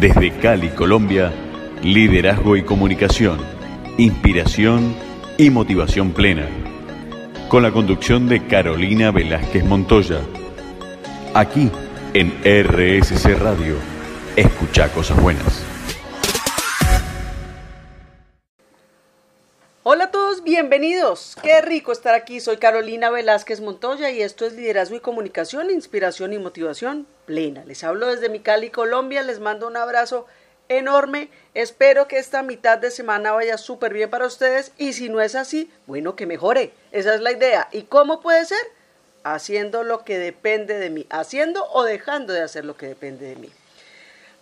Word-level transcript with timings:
Desde 0.00 0.32
Cali, 0.32 0.68
Colombia, 0.70 1.32
liderazgo 1.82 2.56
y 2.56 2.62
comunicación, 2.62 3.38
inspiración 3.98 4.94
y 5.38 5.50
motivación 5.50 6.12
plena. 6.12 6.46
Con 7.48 7.62
la 7.62 7.70
conducción 7.70 8.28
de 8.28 8.46
Carolina 8.46 9.10
Velázquez 9.10 9.64
Montoya. 9.64 10.20
Aquí 11.34 11.70
en 12.14 12.32
RSC 12.44 13.38
Radio. 13.38 13.76
Escucha 14.36 14.88
cosas 14.88 15.20
buenas. 15.20 15.71
Hola 19.84 20.04
a 20.04 20.10
todos, 20.12 20.44
bienvenidos. 20.44 21.36
Qué 21.42 21.60
rico 21.60 21.90
estar 21.90 22.14
aquí. 22.14 22.38
Soy 22.38 22.58
Carolina 22.58 23.10
Velázquez 23.10 23.60
Montoya 23.60 24.12
y 24.12 24.22
esto 24.22 24.46
es 24.46 24.52
Liderazgo 24.52 24.94
y 24.94 25.00
Comunicación, 25.00 25.70
Inspiración 25.70 26.32
y 26.32 26.38
Motivación 26.38 27.04
Plena. 27.26 27.64
Les 27.64 27.82
hablo 27.82 28.06
desde 28.06 28.28
mi 28.28 28.38
Cali, 28.38 28.70
Colombia. 28.70 29.24
Les 29.24 29.40
mando 29.40 29.66
un 29.66 29.76
abrazo 29.76 30.28
enorme. 30.68 31.30
Espero 31.54 32.06
que 32.06 32.18
esta 32.18 32.44
mitad 32.44 32.78
de 32.78 32.92
semana 32.92 33.32
vaya 33.32 33.58
súper 33.58 33.92
bien 33.92 34.08
para 34.08 34.28
ustedes 34.28 34.70
y 34.78 34.92
si 34.92 35.08
no 35.08 35.20
es 35.20 35.34
así, 35.34 35.68
bueno, 35.88 36.14
que 36.14 36.26
mejore. 36.26 36.72
Esa 36.92 37.16
es 37.16 37.20
la 37.20 37.32
idea. 37.32 37.68
¿Y 37.72 37.82
cómo 37.82 38.20
puede 38.20 38.44
ser? 38.44 38.64
Haciendo 39.24 39.82
lo 39.82 40.04
que 40.04 40.16
depende 40.16 40.78
de 40.78 40.90
mí, 40.90 41.08
haciendo 41.10 41.66
o 41.72 41.82
dejando 41.82 42.32
de 42.32 42.42
hacer 42.42 42.64
lo 42.64 42.76
que 42.76 42.86
depende 42.86 43.26
de 43.26 43.34
mí. 43.34 43.50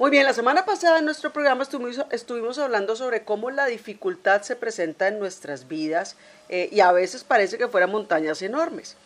Muy 0.00 0.10
bien, 0.10 0.24
la 0.24 0.32
semana 0.32 0.64
pasada 0.64 0.98
en 0.98 1.04
nuestro 1.04 1.30
programa 1.30 1.62
estuvimos, 2.10 2.59
hablando 2.59 2.96
sobre 2.96 3.22
cómo 3.22 3.50
la 3.50 3.66
dificultad 3.66 4.40
se 4.40 4.56
presenta 4.56 5.09
en 5.09 5.18
nuestras 5.18 5.68
vidas 5.68 6.16
eh, 6.48 6.70
y 6.73 6.80
a 6.80 6.90
veces 6.90 7.23
parece 7.23 7.59
que 7.59 7.68
fueran 7.68 7.90
montañas 7.90 8.40
enormes. 8.40 8.96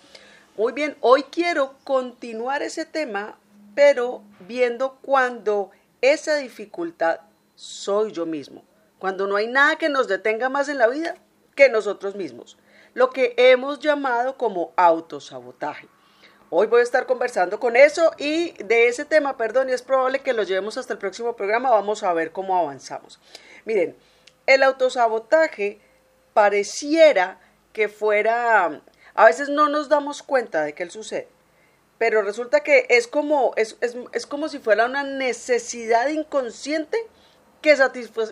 Muy 0.56 0.72
bien, 0.72 0.96
hoy 1.00 1.24
quiero 1.24 1.74
continuar 1.82 2.62
ese 2.62 2.86
tema, 2.86 3.36
pero 3.74 4.22
viendo 4.46 4.96
cuando 5.02 5.72
esa 6.00 6.36
dificultad 6.36 7.18
soy 7.56 8.12
yo 8.12 8.24
mismo, 8.24 8.62
cuando 9.00 9.26
no 9.26 9.34
hay 9.34 9.48
nada 9.48 9.74
que 9.74 9.88
nos 9.88 10.06
detenga 10.06 10.48
más 10.48 10.68
en 10.68 10.78
la 10.78 10.86
vida 10.86 11.16
que 11.56 11.68
nosotros 11.70 12.14
mismos, 12.14 12.56
lo 12.94 13.10
que 13.10 13.34
hemos 13.36 13.80
llamado 13.80 14.36
como 14.38 14.72
autosabotaje. 14.76 15.88
Hoy 16.56 16.68
voy 16.68 16.82
a 16.82 16.84
estar 16.84 17.06
conversando 17.06 17.58
con 17.58 17.74
eso 17.74 18.12
y 18.16 18.52
de 18.62 18.86
ese 18.86 19.04
tema, 19.04 19.36
perdón, 19.36 19.68
y 19.68 19.72
es 19.72 19.82
probable 19.82 20.20
que 20.20 20.32
lo 20.32 20.44
llevemos 20.44 20.78
hasta 20.78 20.92
el 20.92 21.00
próximo 21.00 21.34
programa, 21.34 21.68
vamos 21.70 22.04
a 22.04 22.12
ver 22.12 22.30
cómo 22.30 22.56
avanzamos. 22.56 23.18
Miren, 23.64 23.96
el 24.46 24.62
autosabotaje 24.62 25.80
pareciera 26.32 27.40
que 27.72 27.88
fuera, 27.88 28.82
a 29.14 29.24
veces 29.24 29.48
no 29.48 29.68
nos 29.68 29.88
damos 29.88 30.22
cuenta 30.22 30.62
de 30.62 30.74
que 30.74 30.84
él 30.84 30.92
sucede, 30.92 31.26
pero 31.98 32.22
resulta 32.22 32.60
que 32.60 32.86
es 32.88 33.08
como, 33.08 33.52
es, 33.56 33.76
como 34.28 34.48
si 34.48 34.60
fuera 34.60 34.86
una 34.86 35.02
necesidad 35.02 36.06
inconsciente 36.06 36.96
que, 37.62 37.74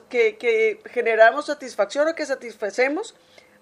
que, 0.08 0.38
que 0.38 0.80
generamos 0.90 1.46
satisfacción 1.46 2.06
o 2.06 2.14
que 2.14 2.24
satisfacemos 2.24 3.16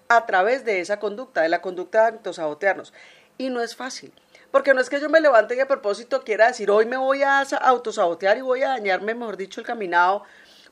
a 0.07 0.27
través 0.27 0.65
de 0.65 0.81
esa 0.81 0.99
conducta, 0.99 1.41
de 1.41 1.49
la 1.49 1.63
conducta 1.63 2.03
de 2.03 2.17
autosabotearnos. 2.17 2.93
Y 3.39 3.49
no 3.49 3.59
es 3.61 3.75
fácil. 3.75 4.13
Porque 4.51 4.73
no 4.73 4.81
es 4.81 4.89
que 4.89 4.99
yo 4.99 5.09
me 5.09 5.21
levante 5.21 5.55
y 5.55 5.59
a 5.61 5.67
propósito 5.67 6.23
quiera 6.23 6.47
decir, 6.47 6.69
hoy 6.69 6.85
me 6.85 6.97
voy 6.97 7.23
a 7.23 7.39
autosabotear 7.39 8.37
y 8.37 8.41
voy 8.41 8.63
a 8.63 8.69
dañarme, 8.69 9.15
mejor 9.15 9.37
dicho, 9.37 9.61
el 9.61 9.65
caminado 9.65 10.23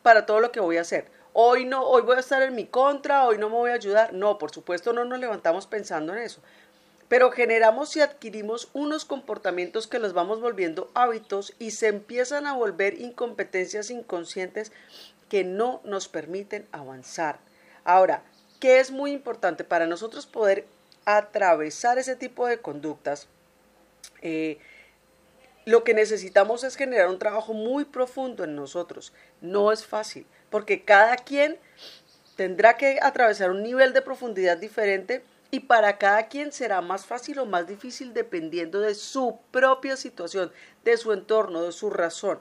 para 0.03 0.25
todo 0.25 0.41
lo 0.41 0.51
que 0.51 0.59
voy 0.59 0.77
a 0.77 0.81
hacer. 0.81 1.09
Hoy 1.31 1.63
no, 1.63 1.83
hoy 1.83 2.01
voy 2.01 2.17
a 2.17 2.19
estar 2.19 2.41
en 2.41 2.55
mi 2.55 2.65
contra, 2.65 3.25
hoy 3.25 3.37
no 3.37 3.49
me 3.49 3.55
voy 3.55 3.71
a 3.71 3.75
ayudar. 3.75 4.11
No, 4.13 4.37
por 4.37 4.51
supuesto 4.51 4.91
no 4.91 5.05
nos 5.05 5.19
levantamos 5.19 5.65
pensando 5.65 6.13
en 6.13 6.19
eso. 6.19 6.41
Pero 7.07 7.31
generamos 7.31 7.95
y 7.95 8.01
adquirimos 8.01 8.69
unos 8.73 9.05
comportamientos 9.05 9.87
que 9.87 9.99
los 9.99 10.13
vamos 10.13 10.41
volviendo 10.41 10.91
hábitos 10.93 11.53
y 11.57 11.71
se 11.71 11.87
empiezan 11.87 12.47
a 12.47 12.53
volver 12.53 12.99
incompetencias 12.99 13.89
inconscientes 13.89 14.73
que 15.29 15.45
no 15.45 15.79
nos 15.85 16.09
permiten 16.09 16.67
avanzar. 16.73 17.39
Ahora, 17.85 18.23
¿qué 18.59 18.79
es 18.79 18.91
muy 18.91 19.11
importante 19.11 19.63
para 19.63 19.87
nosotros 19.87 20.27
poder 20.27 20.67
atravesar 21.05 21.97
ese 21.97 22.15
tipo 22.15 22.45
de 22.45 22.59
conductas? 22.59 23.27
Eh, 24.21 24.57
lo 25.65 25.83
que 25.83 25.93
necesitamos 25.93 26.63
es 26.63 26.75
generar 26.75 27.09
un 27.09 27.19
trabajo 27.19 27.53
muy 27.53 27.85
profundo 27.85 28.43
en 28.43 28.55
nosotros. 28.55 29.13
No 29.41 29.71
es 29.71 29.85
fácil, 29.85 30.25
porque 30.49 30.83
cada 30.83 31.15
quien 31.15 31.57
tendrá 32.35 32.77
que 32.77 32.99
atravesar 33.01 33.51
un 33.51 33.61
nivel 33.61 33.93
de 33.93 34.01
profundidad 34.01 34.57
diferente 34.57 35.23
y 35.51 35.61
para 35.61 35.97
cada 35.97 36.27
quien 36.27 36.51
será 36.51 36.81
más 36.81 37.05
fácil 37.05 37.39
o 37.39 37.45
más 37.45 37.67
difícil 37.67 38.13
dependiendo 38.13 38.79
de 38.79 38.95
su 38.95 39.39
propia 39.51 39.97
situación, 39.97 40.51
de 40.83 40.97
su 40.97 41.11
entorno, 41.11 41.63
de 41.63 41.71
su 41.71 41.89
razón. 41.89 42.39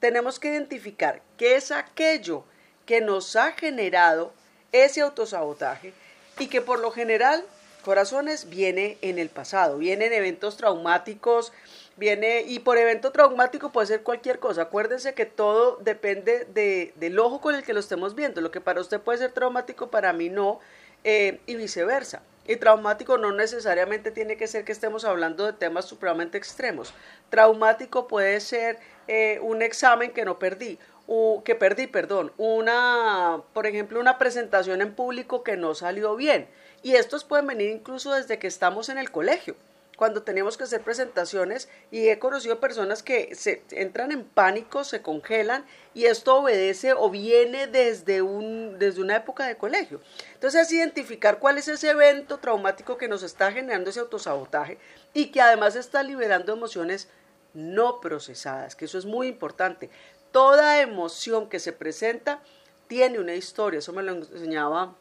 Tenemos 0.00 0.38
que 0.38 0.48
identificar 0.48 1.22
qué 1.36 1.56
es 1.56 1.70
aquello 1.70 2.44
que 2.86 3.00
nos 3.00 3.36
ha 3.36 3.52
generado 3.52 4.32
ese 4.72 5.00
autosabotaje 5.00 5.92
y 6.38 6.48
que 6.48 6.60
por 6.60 6.80
lo 6.80 6.90
general 6.90 7.44
corazones 7.86 8.50
viene 8.50 8.98
en 9.00 9.20
el 9.20 9.28
pasado, 9.28 9.78
viene 9.78 10.06
en 10.06 10.12
eventos 10.12 10.56
traumáticos, 10.56 11.52
viene, 11.96 12.40
y 12.40 12.58
por 12.58 12.78
evento 12.78 13.12
traumático 13.12 13.70
puede 13.70 13.86
ser 13.86 14.02
cualquier 14.02 14.40
cosa. 14.40 14.62
Acuérdense 14.62 15.14
que 15.14 15.24
todo 15.24 15.76
depende 15.76 16.48
de, 16.52 16.92
del 16.96 17.16
ojo 17.20 17.40
con 17.40 17.54
el 17.54 17.62
que 17.62 17.72
lo 17.72 17.78
estemos 17.78 18.16
viendo. 18.16 18.40
Lo 18.40 18.50
que 18.50 18.60
para 18.60 18.80
usted 18.80 19.00
puede 19.00 19.18
ser 19.18 19.30
traumático, 19.30 19.88
para 19.88 20.12
mí 20.12 20.28
no, 20.30 20.58
eh, 21.04 21.38
y 21.46 21.54
viceversa. 21.54 22.22
Y 22.48 22.56
traumático 22.56 23.18
no 23.18 23.30
necesariamente 23.30 24.10
tiene 24.10 24.36
que 24.36 24.48
ser 24.48 24.64
que 24.64 24.72
estemos 24.72 25.04
hablando 25.04 25.46
de 25.46 25.52
temas 25.52 25.84
supremamente 25.84 26.38
extremos. 26.38 26.92
Traumático 27.30 28.08
puede 28.08 28.40
ser 28.40 28.80
eh, 29.06 29.38
un 29.42 29.62
examen 29.62 30.10
que 30.10 30.24
no 30.24 30.40
perdí, 30.40 30.80
o 31.06 31.44
que 31.44 31.54
perdí, 31.54 31.86
perdón, 31.86 32.32
una, 32.36 33.42
por 33.52 33.64
ejemplo, 33.68 34.00
una 34.00 34.18
presentación 34.18 34.82
en 34.82 34.92
público 34.92 35.44
que 35.44 35.56
no 35.56 35.76
salió 35.76 36.16
bien 36.16 36.48
y 36.86 36.94
estos 36.94 37.24
pueden 37.24 37.48
venir 37.48 37.72
incluso 37.72 38.12
desde 38.12 38.38
que 38.38 38.46
estamos 38.46 38.90
en 38.90 38.98
el 38.98 39.10
colegio, 39.10 39.56
cuando 39.96 40.22
tenemos 40.22 40.56
que 40.56 40.62
hacer 40.62 40.82
presentaciones 40.82 41.68
y 41.90 42.10
he 42.10 42.20
conocido 42.20 42.60
personas 42.60 43.02
que 43.02 43.34
se 43.34 43.64
entran 43.72 44.12
en 44.12 44.22
pánico, 44.22 44.84
se 44.84 45.02
congelan 45.02 45.66
y 45.94 46.04
esto 46.04 46.36
obedece 46.36 46.92
o 46.92 47.10
viene 47.10 47.66
desde, 47.66 48.22
un, 48.22 48.78
desde 48.78 49.00
una 49.00 49.16
época 49.16 49.48
de 49.48 49.56
colegio. 49.56 50.00
Entonces 50.34 50.62
es 50.62 50.72
identificar 50.74 51.40
cuál 51.40 51.58
es 51.58 51.66
ese 51.66 51.90
evento 51.90 52.38
traumático 52.38 52.96
que 52.96 53.08
nos 53.08 53.24
está 53.24 53.50
generando 53.50 53.90
ese 53.90 53.98
autosabotaje 53.98 54.78
y 55.12 55.32
que 55.32 55.40
además 55.40 55.74
está 55.74 56.04
liberando 56.04 56.52
emociones 56.52 57.08
no 57.52 58.00
procesadas, 58.00 58.76
que 58.76 58.84
eso 58.84 58.96
es 58.96 59.06
muy 59.06 59.26
importante. 59.26 59.90
Toda 60.30 60.80
emoción 60.80 61.48
que 61.48 61.58
se 61.58 61.72
presenta 61.72 62.40
tiene 62.86 63.18
una 63.18 63.34
historia, 63.34 63.80
eso 63.80 63.92
me 63.92 64.04
lo 64.04 64.12
enseñaba 64.12 64.94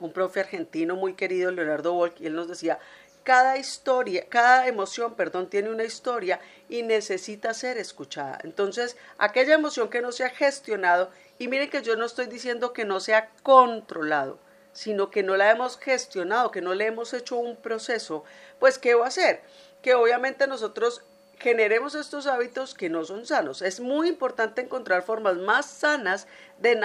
un 0.00 0.12
profe 0.12 0.40
argentino 0.40 0.96
muy 0.96 1.14
querido, 1.14 1.50
Leonardo 1.50 1.94
Wolk, 1.94 2.20
y 2.20 2.26
él 2.26 2.34
nos 2.34 2.48
decía, 2.48 2.78
cada 3.22 3.58
historia, 3.58 4.24
cada 4.28 4.66
emoción, 4.68 5.14
perdón, 5.14 5.50
tiene 5.50 5.68
una 5.68 5.84
historia 5.84 6.40
y 6.68 6.82
necesita 6.82 7.52
ser 7.52 7.76
escuchada. 7.76 8.38
Entonces, 8.42 8.96
aquella 9.18 9.54
emoción 9.54 9.90
que 9.90 10.00
no 10.00 10.12
se 10.12 10.24
ha 10.24 10.30
gestionado, 10.30 11.10
y 11.38 11.48
miren 11.48 11.68
que 11.68 11.82
yo 11.82 11.94
no 11.96 12.06
estoy 12.06 12.26
diciendo 12.26 12.72
que 12.72 12.84
no 12.84 13.00
sea 13.00 13.30
controlado, 13.42 14.38
sino 14.72 15.10
que 15.10 15.22
no 15.22 15.36
la 15.36 15.50
hemos 15.50 15.78
gestionado, 15.78 16.50
que 16.50 16.62
no 16.62 16.74
le 16.74 16.86
hemos 16.86 17.12
hecho 17.12 17.36
un 17.36 17.56
proceso, 17.56 18.24
pues 18.58 18.78
¿qué 18.78 18.94
va 18.94 19.04
a 19.04 19.08
hacer? 19.08 19.42
Que 19.82 19.94
obviamente 19.94 20.46
nosotros 20.46 21.02
generemos 21.38 21.94
estos 21.94 22.26
hábitos 22.26 22.74
que 22.74 22.88
no 22.88 23.04
son 23.04 23.26
sanos. 23.26 23.62
Es 23.62 23.80
muy 23.80 24.08
importante 24.08 24.60
encontrar 24.60 25.02
formas 25.02 25.36
más 25.36 25.66
sanas 25.66 26.26
de, 26.58 26.78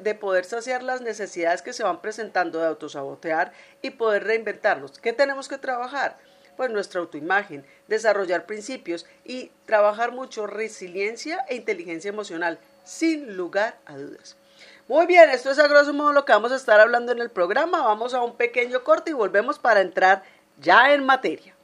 de, 0.00 0.14
poder 0.14 0.44
saciar 0.44 0.82
las 0.82 1.00
necesidades 1.00 1.62
que 1.62 1.72
se 1.72 1.82
van 1.82 2.00
presentando 2.00 2.60
de 2.60 2.66
autosabotear 2.66 3.52
y 3.82 3.90
poder 3.90 4.24
reinventarlos. 4.24 4.98
¿Qué 4.98 5.12
tenemos 5.12 5.48
que 5.48 5.58
trabajar? 5.58 6.18
Pues 6.56 6.70
nuestra 6.70 7.00
autoimagen, 7.00 7.66
desarrollar 7.88 8.46
principios 8.46 9.06
y 9.24 9.50
trabajar 9.66 10.12
mucho 10.12 10.46
resiliencia 10.46 11.44
e 11.48 11.56
inteligencia 11.56 12.08
emocional, 12.08 12.58
sin 12.84 13.36
lugar 13.36 13.76
a 13.84 13.96
dudas. 13.96 14.36
Muy 14.88 15.06
bien, 15.06 15.28
esto 15.30 15.50
es 15.50 15.58
a 15.58 15.66
grosso 15.66 15.92
modo 15.92 16.12
lo 16.12 16.24
que 16.24 16.32
vamos 16.32 16.52
a 16.52 16.56
estar 16.56 16.78
hablando 16.78 17.10
en 17.10 17.18
el 17.18 17.30
programa. 17.30 17.82
Vamos 17.82 18.14
a 18.14 18.22
un 18.22 18.36
pequeño 18.36 18.84
corte 18.84 19.10
y 19.10 19.14
volvemos 19.14 19.58
para 19.58 19.80
entrar 19.80 20.22
ya 20.60 20.94
en 20.94 21.04
materia. 21.04 21.55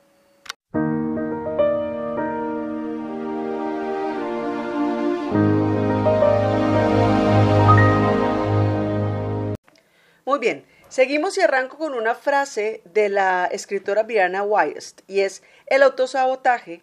Muy 10.32 10.38
bien, 10.38 10.64
seguimos 10.88 11.36
y 11.36 11.42
arranco 11.42 11.76
con 11.76 11.92
una 11.92 12.14
frase 12.14 12.80
de 12.86 13.10
la 13.10 13.50
escritora 13.52 14.02
Brianna 14.02 14.42
Wyest 14.42 15.02
y 15.06 15.20
es, 15.20 15.42
el 15.66 15.82
autosabotaje 15.82 16.80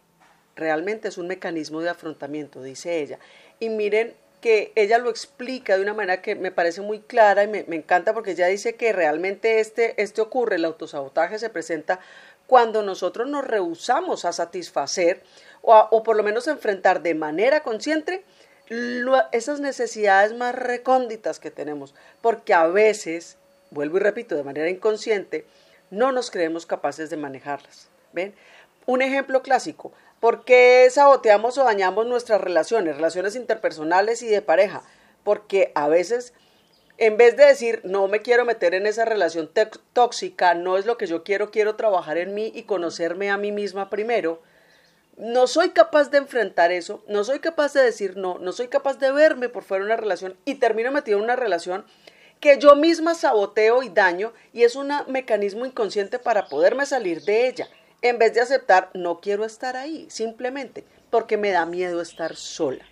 realmente 0.56 1.08
es 1.08 1.18
un 1.18 1.26
mecanismo 1.26 1.82
de 1.82 1.90
afrontamiento, 1.90 2.62
dice 2.62 3.00
ella. 3.00 3.18
Y 3.60 3.70
miren 3.70 4.14
que 4.40 4.72
ella 4.76 5.00
lo 5.00 5.10
explica 5.10 5.76
de 5.76 5.82
una 5.82 5.96
manera 5.96 6.22
que 6.22 6.36
me 6.36 6.52
parece 6.52 6.82
muy 6.82 7.00
clara 7.00 7.44
y 7.44 7.48
me, 7.48 7.66
encanta 7.76 8.14
porque 8.14 8.34
ella 8.34 8.46
dice 8.46 8.76
que 8.76 8.94
realmente 8.94 9.60
este, 9.60 10.00
este 10.00 10.22
ocurre, 10.22 10.58
el 10.58 10.66
autosabotaje 10.66 11.40
se 11.40 11.50
presenta 11.50 12.00
cuando 12.46 12.84
nosotros 12.84 13.28
nos 13.28 13.44
rehusamos 13.48 14.26
a 14.26 14.32
satisfacer 14.32 15.24
o, 15.64 15.76
o 15.90 16.04
por 16.04 16.16
lo 16.16 16.22
menos 16.22 16.48
enfrentar 16.48 17.02
de 17.02 17.16
manera 17.16 17.64
consciente 17.64 18.24
esas 19.32 19.60
necesidades 19.60 20.34
más 20.34 20.54
recónditas 20.54 21.40
que 21.40 21.50
tenemos, 21.50 21.96
porque 22.22 22.54
a 22.54 22.68
veces, 22.68 23.38
vuelvo 23.72 23.98
y 23.98 24.02
repito, 24.02 24.36
de 24.36 24.44
manera 24.44 24.70
inconsciente, 24.70 25.46
no 25.90 26.12
nos 26.12 26.32
creemos 26.32 26.66
capaces 26.66 27.10
de 27.10 27.18
manejarlas. 27.18 27.90
¿Ven? 28.14 28.34
Un 28.86 29.02
ejemplo 29.02 29.42
clásico, 29.44 29.92
¿por 30.20 30.46
qué 30.46 30.88
saboteamos 30.90 31.58
o 31.58 31.64
dañamos 31.64 32.08
nuestras 32.08 32.42
relaciones, 32.42 32.96
relaciones 32.96 33.36
interpersonales 33.36 34.24
y 34.24 34.28
de 34.28 34.42
pareja? 34.42 34.82
Porque 35.24 35.72
a 35.76 35.88
veces, 35.88 36.34
en 36.98 37.18
vez 37.18 37.38
de 37.38 37.46
decir, 37.46 37.82
no 37.84 38.08
me 38.08 38.22
quiero 38.22 38.46
meter 38.46 38.74
en 38.74 38.88
esa 38.88 39.06
relación 39.06 39.52
tóxica, 39.94 40.56
no 40.56 40.78
es 40.78 40.86
lo 40.86 40.98
que 40.98 41.06
yo 41.06 41.24
quiero, 41.24 41.52
quiero 41.52 41.76
trabajar 41.76 42.18
en 42.18 42.34
mí 42.34 42.52
y 42.56 42.64
conocerme 42.64 43.30
a 43.30 43.38
mí 43.38 43.52
misma 43.52 43.90
primero, 43.92 44.42
no 45.20 45.48
soy 45.48 45.72
capaz 45.72 46.10
de 46.10 46.18
enfrentar 46.18 46.72
eso, 46.72 47.04
no 47.08 47.26
soy 47.26 47.40
capaz 47.40 47.74
de 47.74 47.84
decir 47.84 48.16
no, 48.16 48.40
no 48.40 48.54
soy 48.54 48.70
capaz 48.70 49.00
de 49.00 49.12
verme 49.12 49.50
por 49.50 49.64
fuera 49.64 49.84
de 49.84 49.92
una 49.92 49.98
relación 49.98 50.38
y 50.46 50.56
termino 50.56 50.92
metido 50.92 51.18
en 51.18 51.26
una 51.26 51.36
relación 51.36 51.86
que 52.40 52.58
yo 52.58 52.76
misma 52.76 53.16
saboteo 53.16 53.84
y 53.84 53.90
daño 53.90 54.34
y 54.54 54.64
es 54.64 54.76
un 54.76 54.92
mecanismo 55.08 55.66
inconsciente 55.66 56.20
para 56.20 56.48
poderme 56.48 56.86
salir 56.86 57.22
de 57.24 57.48
ella, 57.48 57.68
en 58.02 58.18
vez 58.18 58.34
de 58.34 58.42
aceptar 58.42 58.90
no 58.94 59.20
quiero 59.20 59.46
estar 59.46 59.76
ahí, 59.76 60.08
simplemente 60.10 60.86
porque 61.10 61.38
me 61.38 61.52
da 61.52 61.66
miedo 61.66 62.02
estar 62.02 62.36
sola. 62.36 62.86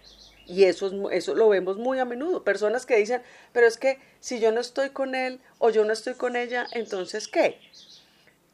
Y 0.45 0.63
eso, 0.63 1.11
eso 1.11 1.35
lo 1.35 1.49
vemos 1.49 1.77
muy 1.77 1.99
a 1.99 2.05
menudo. 2.05 2.43
Personas 2.43 2.85
que 2.85 2.95
dicen, 2.95 3.21
pero 3.51 3.67
es 3.67 3.77
que 3.77 3.99
si 4.21 4.39
yo 4.39 4.51
no 4.51 4.61
estoy 4.61 4.91
con 4.91 5.13
él 5.13 5.41
o 5.59 5.69
yo 5.69 5.83
no 5.83 5.91
estoy 5.91 6.13
con 6.13 6.35
ella, 6.37 6.65
entonces 6.71 7.27
¿qué? 7.27 7.59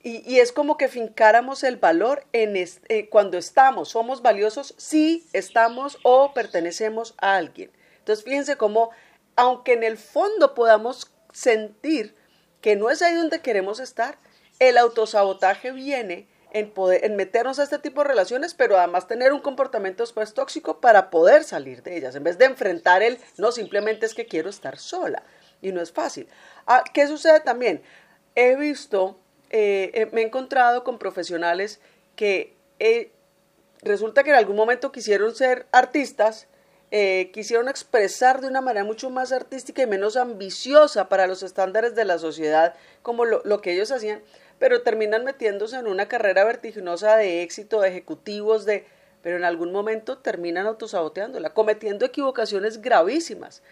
Y, 0.06 0.40
es 0.40 0.52
como 0.52 0.76
que 0.76 0.90
fincáramos 0.90 1.64
el 1.64 1.78
valor 1.78 2.26
en 2.34 2.58
eh, 2.58 3.08
cuando 3.10 3.38
estamos, 3.38 3.88
somos 3.88 4.22
valiosos 4.22 4.74
si 4.76 5.26
estamos 5.32 5.98
o 6.04 6.34
pertenecemos 6.34 7.14
a 7.20 7.38
alguien. 7.38 7.72
Entonces 8.00 8.26
fíjense 8.26 8.58
cómo, 8.58 8.90
aunque 9.36 9.74
en 9.74 9.84
el 9.84 9.98
fondo 9.98 10.54
podamos 10.54 11.12
sentir 11.32 12.16
que 12.62 12.76
no 12.76 12.90
es 12.90 13.02
ahí 13.02 13.16
donde 13.16 13.42
queremos 13.42 13.80
estar, 13.80 14.18
el 14.60 14.78
autosabotaje 14.78 15.72
viene 15.72 16.28
en, 16.52 16.72
poder, 16.72 17.04
en 17.04 17.16
meternos 17.16 17.60
a 17.60 17.64
este 17.64 17.80
tipo 17.80 18.02
de 18.02 18.10
relaciones, 18.10 18.54
pero 18.54 18.78
además 18.78 19.08
tener 19.08 19.34
un 19.34 19.42
comportamiento 19.42 20.04
después 20.04 20.34
tóxico 20.34 20.80
para 20.80 21.10
poder 21.10 21.44
salir 21.44 21.84
de 21.84 21.98
ellas, 21.98 22.16
en 22.16 22.24
vez 22.24 22.38
de 22.38 22.46
enfrentar 22.46 23.02
el, 23.02 23.18
no, 23.38 23.52
simplemente 23.52 24.06
es 24.06 24.14
que 24.14 24.28
quiero 24.28 24.50
estar 24.50 24.78
sola. 24.78 25.24
Y 25.62 25.72
no 25.72 25.82
es 25.82 25.92
fácil. 25.92 26.28
Ah, 26.68 26.84
¿Qué 26.94 27.08
sucede 27.08 27.40
también? 27.40 27.82
He 28.36 28.56
visto 28.56 29.18
eh, 29.56 29.92
eh, 29.94 30.10
me 30.12 30.22
he 30.22 30.26
encontrado 30.26 30.84
con 30.84 30.98
profesionales 30.98 31.80
que 32.16 32.56
eh, 32.80 33.12
resulta 33.84 34.24
que 34.24 34.32
en 34.32 34.36
algún 34.36 34.56
momento 34.56 34.92
quisieron 34.92 35.36
ser 35.36 35.68
artistas, 35.72 36.48
quisieron 37.34 37.70
expresar 37.70 38.40
de 38.42 38.48
una 38.48 38.62
manera 38.62 38.86
mucho 38.86 39.10
más 39.10 39.32
artística 39.32 39.82
y 39.82 39.88
menos 39.88 40.16
ambiciosa 40.16 41.10
para 41.10 41.28
los 41.28 41.42
estándares 41.42 41.96
de 41.96 42.06
la 42.06 42.20
sociedad, 42.20 42.76
como 43.02 43.26
lo, 43.26 43.42
lo 43.46 43.62
que 43.62 43.74
ellos 43.74 43.92
hacían, 43.92 44.22
pero 44.60 44.84
terminan 44.84 45.24
metiéndose 45.24 45.78
en 45.78 45.88
una 45.88 46.08
carrera 46.08 46.44
vertiginosa 46.44 47.18
de 47.18 47.42
éxito, 47.42 47.82
de 47.82 47.90
ejecutivos, 47.90 48.66
de 48.66 48.86
pero 49.24 49.38
en 49.38 49.46
algún 49.46 49.72
momento 49.72 50.18
terminan 50.18 50.68
autosaboteándola, 50.68 51.54
cometiendo 51.54 52.06
equivocaciones 52.06 52.82
gravísimas, 52.82 53.64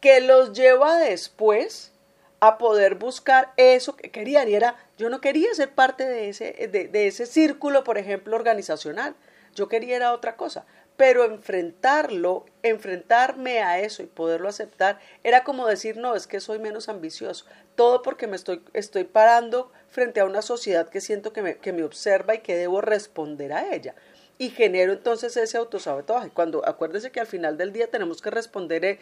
que 0.00 0.20
los 0.20 0.54
lleva 0.54 0.96
después 0.96 1.92
a 2.40 2.58
poder 2.58 2.96
buscar 2.96 3.52
eso 3.56 3.96
que 3.96 4.10
querían. 4.10 4.48
Y 4.48 4.54
era, 4.54 4.76
yo 4.96 5.10
no 5.10 5.20
quería 5.20 5.54
ser 5.54 5.70
parte 5.70 6.08
de 6.08 6.30
ese, 6.30 6.68
de, 6.68 7.06
ese 7.06 7.26
círculo, 7.26 7.84
por 7.84 7.98
ejemplo, 7.98 8.34
organizacional. 8.34 9.14
Yo 9.54 9.68
quería 9.68 9.96
era 9.96 10.12
otra 10.12 10.36
cosa. 10.36 10.64
Pero 10.96 11.24
enfrentarlo, 11.24 12.46
enfrentarme 12.62 13.60
a 13.60 13.80
eso 13.80 14.02
y 14.02 14.06
poderlo 14.06 14.48
aceptar, 14.48 15.00
era 15.24 15.42
como 15.42 15.66
decir, 15.66 15.96
no, 15.96 16.14
es 16.14 16.26
que 16.26 16.40
soy 16.40 16.58
menos 16.58 16.88
ambicioso. 16.88 17.46
Todo 17.74 18.02
porque 18.02 18.26
me 18.26 18.36
estoy, 18.36 18.62
estoy 18.72 19.04
parando 19.04 19.72
frente 19.88 20.20
a 20.20 20.24
una 20.24 20.42
sociedad 20.42 20.88
que 20.88 21.00
siento 21.00 21.32
que 21.32 21.42
me, 21.42 21.56
que 21.58 21.72
me 21.72 21.82
observa 21.82 22.34
y 22.34 22.40
que 22.40 22.56
debo 22.56 22.80
responder 22.80 23.52
a 23.52 23.74
ella 23.74 23.94
y 24.38 24.50
genero 24.50 24.92
entonces 24.92 25.36
ese 25.36 25.56
autosabotaje. 25.56 26.30
Cuando 26.30 26.66
acuérdese 26.66 27.10
que 27.10 27.20
al 27.20 27.26
final 27.26 27.56
del 27.56 27.72
día 27.72 27.90
tenemos 27.90 28.20
que 28.20 28.30
responder 28.30 28.84
eh, 28.84 28.98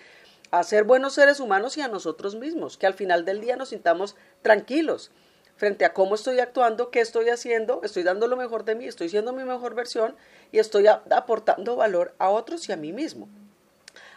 a 0.51 0.63
ser 0.63 0.85
buenos 0.85 1.15
seres 1.15 1.41
humanos 1.41 1.77
y 1.77 1.81
a 1.81 1.89
nosotros 1.89 2.35
mismos, 2.35 2.77
que 2.77 2.87
al 2.87 2.95
final 2.95 3.25
del 3.25 3.41
día 3.41 3.57
nos 3.57 3.71
sintamos 3.71 4.17
tranquilos 4.43 5.11
frente 5.57 5.85
a 5.85 5.93
cómo 5.93 6.15
estoy 6.15 6.41
actuando, 6.41 6.91
qué 6.91 7.01
estoy 7.01 7.29
haciendo, 7.29 7.81
estoy 7.85 8.03
dando 8.03 8.27
lo 8.27 8.37
mejor 8.37 8.65
de 8.65 8.75
mí, 8.75 8.87
estoy 8.87 9.09
siendo 9.09 9.33
mi 9.33 9.45
mejor 9.45 9.75
versión 9.75 10.17
y 10.51 10.59
estoy 10.59 10.87
aportando 10.87 11.77
valor 11.77 12.15
a 12.19 12.31
otros 12.31 12.69
y 12.69 12.73
a 12.73 12.77
mí 12.77 12.93
mismo. 12.93 13.29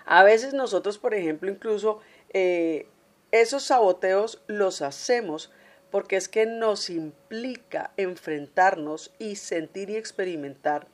A 0.05 0.23
veces 0.23 0.53
nosotros, 0.53 0.97
por 0.97 1.13
ejemplo, 1.13 1.49
incluso 1.49 1.99
eh, 2.33 2.87
esos 3.31 3.63
saboteos 3.63 4.41
los 4.47 4.81
hacemos 4.81 5.51
porque 5.91 6.15
es 6.15 6.27
que 6.27 6.45
nos 6.45 6.89
implica 6.89 7.91
enfrentarnos 7.97 9.11
y 9.17 9.35
sentir 9.37 9.89
y 9.89 9.95
experimentar 9.95 10.87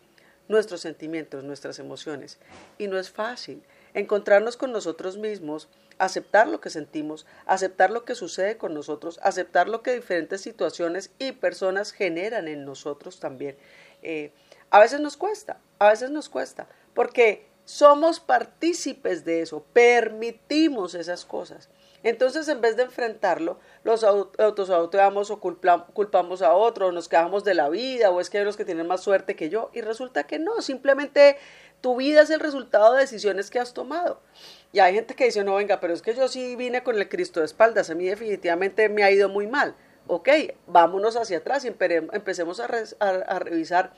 nuestros 0.47 0.81
sentimientos, 0.81 1.43
nuestras 1.43 1.79
emociones. 1.79 2.37
Y 2.77 2.87
no 2.87 2.99
es 2.99 3.09
fácil 3.09 3.63
encontrarnos 3.93 4.57
con 4.57 4.71
nosotros 4.71 5.17
mismos, 5.17 5.69
aceptar 6.01 6.47
lo 6.47 6.59
que 6.59 6.71
sentimos, 6.71 7.27
aceptar 7.45 7.91
lo 7.91 8.05
que 8.05 8.15
sucede 8.15 8.57
con 8.57 8.73
nosotros, 8.73 9.19
aceptar 9.21 9.69
lo 9.69 9.83
que 9.83 9.93
diferentes 9.93 10.41
situaciones 10.41 11.11
y 11.19 11.33
personas 11.33 11.91
generan 11.91 12.47
en 12.47 12.65
nosotros 12.65 13.19
también. 13.19 13.55
Eh, 14.01 14.31
a 14.71 14.79
veces 14.79 14.99
nos 14.99 15.15
cuesta, 15.15 15.59
a 15.77 15.89
veces 15.89 16.09
nos 16.09 16.27
cuesta, 16.27 16.67
porque 16.95 17.45
somos 17.65 18.19
partícipes 18.19 19.25
de 19.25 19.41
eso, 19.41 19.63
permitimos 19.73 20.95
esas 20.95 21.23
cosas. 21.23 21.69
Entonces, 22.01 22.47
en 22.47 22.61
vez 22.61 22.77
de 22.77 22.83
enfrentarlo, 22.83 23.59
los 23.83 24.03
autosaboteamos 24.03 25.29
o 25.29 25.39
culpamos 25.39 26.41
a 26.41 26.53
otro, 26.55 26.87
o 26.87 26.91
nos 26.91 27.07
quejamos 27.07 27.43
de 27.43 27.53
la 27.53 27.69
vida, 27.69 28.09
o 28.09 28.19
es 28.19 28.31
que 28.31 28.39
hay 28.39 28.43
los 28.43 28.57
que 28.57 28.65
tienen 28.65 28.87
más 28.87 29.01
suerte 29.01 29.35
que 29.35 29.49
yo, 29.49 29.69
y 29.71 29.81
resulta 29.81 30.23
que 30.23 30.39
no, 30.39 30.61
simplemente 30.61 31.37
tu 31.81 31.95
vida 31.95 32.21
es 32.21 32.29
el 32.29 32.39
resultado 32.39 32.93
de 32.93 33.01
decisiones 33.01 33.49
que 33.49 33.59
has 33.59 33.73
tomado. 33.73 34.21
Y 34.71 34.79
hay 34.79 34.93
gente 34.93 35.15
que 35.15 35.25
dice, 35.25 35.43
no, 35.43 35.55
venga, 35.55 35.79
pero 35.79 35.93
es 35.93 36.01
que 36.01 36.15
yo 36.15 36.27
sí 36.27 36.55
vine 36.55 36.83
con 36.83 36.97
el 36.97 37.09
Cristo 37.09 37.39
de 37.39 37.47
espaldas, 37.47 37.89
a 37.89 37.95
mí 37.95 38.05
definitivamente 38.05 38.87
me 38.87 39.03
ha 39.03 39.11
ido 39.11 39.27
muy 39.27 39.47
mal. 39.47 39.75
Ok, 40.07 40.29
vámonos 40.67 41.15
hacia 41.15 41.39
atrás 41.39 41.65
y 41.65 41.67
empecemos 41.67 42.59
a, 42.59 42.67
revisar 43.39 43.93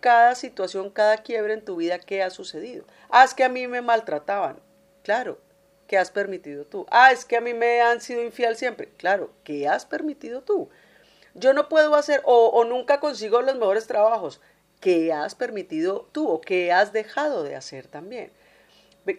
cada 0.00 0.34
situación, 0.34 0.90
cada 0.90 1.18
quiebre 1.18 1.54
en 1.54 1.64
tu 1.64 1.76
vida 1.76 1.98
que 1.98 2.22
ha 2.22 2.30
sucedido. 2.30 2.84
Ah, 3.10 3.24
es 3.24 3.34
que 3.34 3.44
a 3.44 3.48
mí 3.48 3.66
me 3.66 3.80
maltrataban. 3.80 4.60
Claro, 5.02 5.38
¿qué 5.86 5.98
has 5.98 6.10
permitido 6.10 6.64
tú? 6.64 6.86
Ah, 6.90 7.12
es 7.12 7.24
que 7.24 7.36
a 7.36 7.40
mí 7.40 7.54
me 7.54 7.80
han 7.80 8.00
sido 8.00 8.22
infiel 8.22 8.56
siempre. 8.56 8.90
Claro, 8.96 9.30
¿qué 9.44 9.68
has 9.68 9.86
permitido 9.86 10.42
tú? 10.42 10.68
Yo 11.34 11.52
no 11.52 11.68
puedo 11.68 11.94
hacer 11.94 12.22
o 12.24 12.64
nunca 12.64 13.00
consigo 13.00 13.42
los 13.42 13.56
mejores 13.56 13.86
trabajos. 13.86 14.40
¿Qué 14.80 15.12
has 15.12 15.34
permitido 15.34 16.08
tú 16.12 16.28
o 16.28 16.40
qué 16.40 16.72
has 16.72 16.92
dejado 16.92 17.42
de 17.42 17.56
hacer 17.56 17.88
también. 17.88 18.30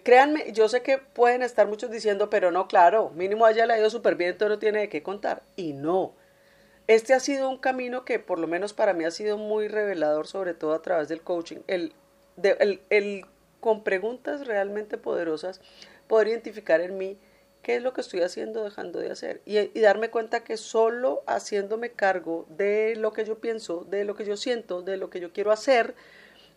Créanme, 0.04 0.52
yo 0.54 0.70
sé 0.70 0.84
que 0.84 1.00
pueden 1.00 1.42
estar 1.42 1.68
muchos 1.68 1.90
diciendo, 1.90 2.30
pero 2.30 2.52
no, 2.52 2.68
claro, 2.68 3.10
mínimo 3.16 3.46
haya 3.46 3.66
le 3.66 3.74
ha 3.74 3.80
ido 3.80 3.90
súper 3.90 4.16
bien, 4.16 4.32
entonces 4.32 4.56
no 4.56 4.60
tiene 4.60 4.80
de 4.80 4.90
qué 4.90 5.02
contar. 5.02 5.42
Y 5.56 5.74
no. 5.74 6.14
Este 6.88 7.14
ha 7.14 7.20
sido 7.20 7.50
un 7.50 7.58
camino 7.58 8.06
que 8.06 8.20
por 8.20 8.40
lo 8.40 8.48
menos 8.48 8.74
para 8.74 8.94
mí 8.94 9.04
ha 9.04 9.12
sido 9.12 9.38
muy 9.38 9.68
revelador, 9.68 10.28
sobre 10.28 10.54
todo 10.54 10.74
a 10.74 10.82
través 10.82 11.08
del 11.10 11.22
coaching. 11.22 11.58
El, 11.68 11.94
el 12.90 13.26
con 13.60 13.84
preguntas 13.84 14.48
realmente 14.48 14.98
poderosas, 14.98 15.60
poder 16.08 16.30
identificar 16.30 16.82
en 16.82 16.98
mí 16.98 17.18
qué 17.62 17.76
es 17.76 17.84
lo 17.84 17.94
que 17.94 18.02
estoy 18.02 18.22
haciendo, 18.22 18.64
dejando 18.64 19.00
de 19.00 19.12
hacer. 19.12 19.42
Y, 19.46 19.80
darme 19.80 20.10
cuenta 20.10 20.44
que 20.44 20.58
solo 20.58 21.24
haciéndome 21.28 21.92
cargo 21.92 22.46
de 22.50 22.96
lo 22.96 23.14
que 23.14 23.26
yo 23.26 23.40
pienso, 23.40 23.86
de 23.90 24.06
lo 24.06 24.16
que 24.16 24.26
yo 24.26 24.38
siento, 24.38 24.82
de 24.82 24.98
lo 24.98 25.10
que 25.10 25.20
yo 25.20 25.34
quiero 25.34 25.52
hacer, 25.52 25.96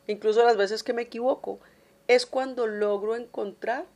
incluso 0.06 0.44
las 0.44 0.56
veces 0.56 0.82
que 0.82 0.92
me 0.92 1.02
equivoco, 1.02 1.60
es 2.08 2.26
cuando 2.26 2.66
logro 2.66 3.16
encontrar 3.16 3.86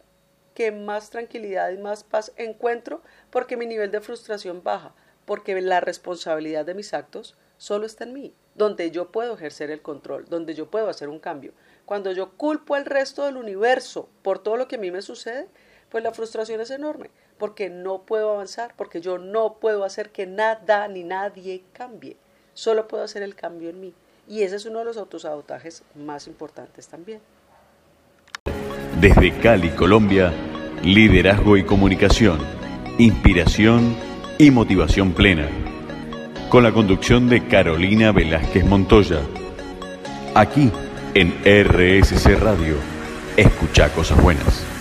que 0.54 0.72
más 0.72 1.10
tranquilidad 1.10 1.70
y 1.70 1.76
más 1.76 2.02
paz 2.02 2.32
encuentro 2.36 3.02
porque 3.30 3.56
mi 3.56 3.66
nivel 3.66 3.90
de 3.90 4.00
frustración 4.00 4.62
baja, 4.62 4.94
porque 5.26 5.60
la 5.60 5.80
responsabilidad 5.80 6.64
de 6.64 6.75
mis 6.75 6.94
actos 6.94 7.36
solo 7.58 7.86
está 7.86 8.04
en 8.04 8.14
mí, 8.14 8.34
donde 8.54 8.90
yo 8.90 9.12
puedo 9.12 9.34
ejercer 9.34 9.70
el 9.70 9.82
control, 9.82 10.25
donde 10.28 10.54
yo 10.54 10.70
puedo 10.70 10.88
hacer 10.88 11.08
un 11.08 11.18
cambio. 11.18 11.52
Cuando 11.84 12.10
yo 12.12 12.32
culpo 12.36 12.75
al 12.75 12.86
resto 12.86 13.25
del 13.25 13.36
universo 13.36 14.08
por 14.22 14.38
todo 14.38 14.56
lo 14.56 14.66
que 14.66 14.76
a 14.76 14.78
mí 14.78 14.90
me 14.90 15.02
sucede, 15.02 15.48
pues 15.90 16.02
la 16.02 16.12
frustración 16.12 16.60
es 16.60 16.70
enorme, 16.70 17.10
porque 17.38 17.70
no 17.70 18.02
puedo 18.02 18.32
avanzar, 18.32 18.74
porque 18.76 19.00
yo 19.00 19.18
no 19.18 19.54
puedo 19.54 19.84
hacer 19.84 20.10
que 20.10 20.26
nada 20.26 20.88
ni 20.88 21.04
nadie 21.04 21.62
cambie, 21.72 22.16
solo 22.54 22.88
puedo 22.88 23.04
hacer 23.04 23.22
el 23.22 23.34
cambio 23.34 23.70
en 23.70 23.80
mí. 23.80 23.94
Y 24.28 24.42
ese 24.42 24.56
es 24.56 24.66
uno 24.66 24.80
de 24.80 24.84
los 24.86 24.96
autosabotajes 24.96 25.84
más 25.94 26.26
importantes 26.26 26.88
también. 26.88 27.20
Desde 29.00 29.38
Cali, 29.38 29.70
Colombia, 29.70 30.32
liderazgo 30.82 31.56
y 31.56 31.64
comunicación, 31.64 32.40
inspiración 32.98 33.96
y 34.38 34.50
motivación 34.50 35.12
plena. 35.12 35.48
Con 36.48 36.64
la 36.64 36.72
conducción 36.72 37.28
de 37.28 37.46
Carolina 37.46 38.12
Velázquez 38.12 38.64
Montoya. 38.64 39.20
Aquí 40.34 40.72
en 41.14 41.32
RSC 41.44 42.36
Radio 42.40 42.76
Escucha 43.36 43.90
cosas 43.90 44.22
buenas. 44.22 44.75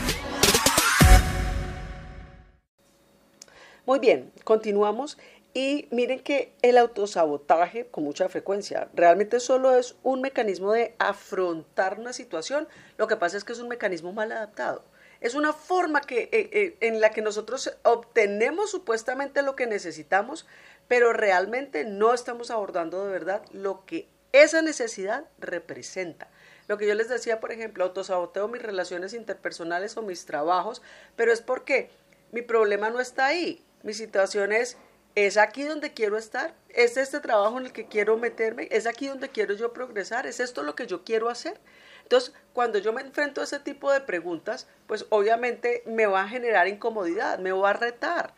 Muy 3.85 3.99
bien, 3.99 4.31
continuamos. 4.43 5.15
Y 5.53 5.87
miren 5.91 6.19
que 6.19 6.51
el 6.63 6.77
autosabotaje, 6.77 7.85
con 7.85 8.03
mucha 8.03 8.27
frecuencia, 8.29 8.89
realmente 8.95 9.39
solo 9.39 9.75
es 9.75 9.95
un 10.01 10.21
mecanismo 10.21 10.73
de 10.73 10.95
afrontar 10.97 11.99
una 11.99 12.11
situación. 12.11 12.67
Lo 12.97 13.07
que 13.07 13.15
pasa 13.15 13.37
es 13.37 13.43
que 13.43 13.53
es 13.53 13.59
un 13.59 13.67
mecanismo 13.67 14.11
mal 14.11 14.31
adaptado. 14.31 14.83
Es 15.21 15.35
una 15.35 15.53
forma 15.53 16.01
que, 16.01 16.23
eh, 16.31 16.49
eh, 16.51 16.77
en 16.81 16.99
la 16.99 17.11
que 17.11 17.21
nosotros 17.21 17.77
obtenemos 17.83 18.71
supuestamente 18.71 19.43
lo 19.43 19.55
que 19.55 19.67
necesitamos, 19.67 20.47
pero 20.87 21.13
realmente 21.13 21.85
no 21.85 22.13
estamos 22.13 22.49
abordando 22.49 23.05
de 23.05 23.11
verdad 23.11 23.43
lo 23.53 23.85
que 23.85 24.09
esa 24.33 24.63
necesidad 24.63 25.25
representa. 25.37 26.27
Lo 26.67 26.79
que 26.79 26.87
yo 26.87 26.95
les 26.95 27.07
decía, 27.07 27.39
por 27.39 27.51
ejemplo, 27.51 27.83
autosaboteo 27.83 28.47
mis 28.47 28.63
relaciones 28.63 29.13
interpersonales 29.13 29.95
o 29.95 30.01
mis 30.01 30.25
trabajos, 30.25 30.81
pero 31.15 31.31
es 31.31 31.41
porque 31.41 31.91
mi 32.31 32.41
problema 32.41 32.89
no 32.89 32.99
está 32.99 33.27
ahí. 33.27 33.63
Mi 33.85 33.93
situación 33.93 34.51
es 34.51 34.77
¿Es 35.15 35.37
aquí 35.37 35.63
donde 35.63 35.93
quiero 35.93 36.17
estar? 36.17 36.53
¿Es 36.67 36.97
este 36.97 37.21
trabajo 37.21 37.57
en 37.57 37.67
el 37.67 37.71
que 37.71 37.87
quiero 37.87 38.17
meterme? 38.17 38.67
¿Es 38.69 38.85
aquí 38.85 39.07
donde 39.07 39.29
quiero 39.29 39.53
yo 39.53 39.71
progresar? 39.71 40.27
¿Es 40.27 40.41
esto 40.41 40.61
lo 40.61 40.75
que 40.75 40.87
yo 40.87 41.05
quiero 41.05 41.29
hacer? 41.29 41.57
Entonces, 42.03 42.33
cuando 42.51 42.79
yo 42.79 42.91
me 42.91 43.01
enfrento 43.01 43.39
a 43.39 43.45
ese 43.45 43.59
tipo 43.59 43.93
de 43.93 44.01
preguntas, 44.01 44.67
pues 44.87 45.05
obviamente 45.09 45.83
me 45.85 46.05
va 46.05 46.23
a 46.23 46.27
generar 46.27 46.67
incomodidad, 46.67 47.39
me 47.39 47.53
va 47.53 47.69
a 47.69 47.73
retar 47.73 48.33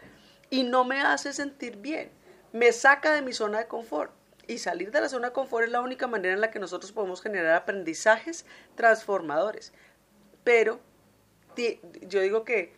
y 0.52 0.66
no 0.66 0.84
me 0.84 1.02
hace 1.02 1.34
sentir 1.34 1.78
bien. 1.78 2.12
Me 2.54 2.72
saca 2.72 3.12
de 3.12 3.24
mi 3.24 3.34
zona 3.34 3.58
de 3.58 3.68
confort. 3.68 4.12
Y 4.46 4.60
salir 4.60 4.92
de 4.92 5.02
la 5.02 5.10
zona 5.10 5.30
de 5.30 5.34
confort 5.34 5.66
es 5.66 5.72
la 5.72 5.82
única 5.82 6.06
manera 6.06 6.36
en 6.36 6.42
la 6.42 6.52
que 6.52 6.60
nosotros 6.60 6.92
podemos 6.92 7.24
generar 7.24 7.56
aprendizajes 7.56 8.46
transformadores. 8.76 9.74
Pero 10.44 10.80
yo 12.08 12.22
digo 12.22 12.44
que 12.44 12.77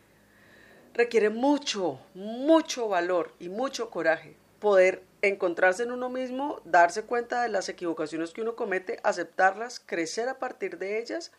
requiere 0.93 1.29
mucho, 1.29 1.99
mucho 2.13 2.87
valor 2.87 3.33
y 3.39 3.49
mucho 3.49 3.89
coraje 3.89 4.35
poder 4.59 5.03
encontrarse 5.21 5.83
en 5.83 5.91
uno 5.91 6.09
mismo, 6.09 6.61
darse 6.65 7.03
cuenta 7.03 7.41
de 7.41 7.49
las 7.49 7.69
equivocaciones 7.69 8.31
que 8.31 8.41
uno 8.41 8.55
comete, 8.55 8.99
aceptarlas, 9.03 9.79
crecer 9.79 10.29
a 10.29 10.39
partir 10.39 10.77
de 10.77 10.99
ellas 10.99 11.31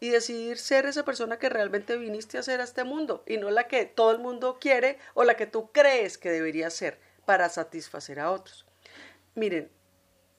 y 0.00 0.10
decidir 0.10 0.58
ser 0.58 0.86
esa 0.86 1.04
persona 1.04 1.38
que 1.38 1.48
realmente 1.48 1.96
viniste 1.96 2.38
a 2.38 2.42
ser 2.42 2.60
a 2.60 2.64
este 2.64 2.84
mundo 2.84 3.22
y 3.26 3.38
no 3.38 3.50
la 3.50 3.68
que 3.68 3.86
todo 3.86 4.10
el 4.10 4.18
mundo 4.18 4.58
quiere 4.60 4.98
o 5.14 5.24
la 5.24 5.36
que 5.36 5.46
tú 5.46 5.70
crees 5.72 6.18
que 6.18 6.30
debería 6.30 6.70
ser 6.70 6.98
para 7.24 7.48
satisfacer 7.48 8.20
a 8.20 8.30
otros. 8.30 8.66
Miren, 9.34 9.70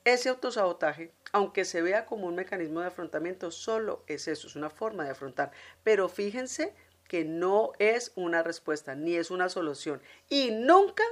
ese 0.04 0.28
autosabotaje, 0.28 1.12
aunque 1.32 1.64
se 1.64 1.82
vea 1.82 2.06
como 2.06 2.26
un 2.26 2.34
mecanismo 2.34 2.80
de 2.80 2.86
afrontamiento, 2.86 3.50
solo 3.50 4.04
es 4.06 4.28
eso, 4.28 4.46
es 4.46 4.56
una 4.56 4.70
forma 4.70 5.04
de 5.04 5.10
afrontar. 5.10 5.50
Pero 5.82 6.08
fíjense 6.08 6.74
que 7.08 7.24
no 7.24 7.72
es 7.78 8.12
una 8.14 8.42
respuesta 8.42 8.94
ni 8.94 9.16
es 9.16 9.30
una 9.30 9.48
solución 9.48 10.00
y 10.28 10.50
nunca, 10.52 11.02